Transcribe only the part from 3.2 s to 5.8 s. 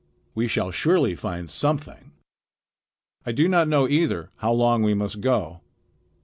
I do not know, either, how long we must go."